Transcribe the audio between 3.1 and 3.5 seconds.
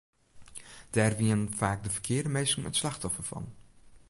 fan.